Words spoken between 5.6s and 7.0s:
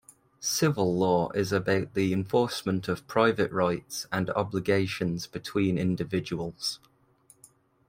individuals.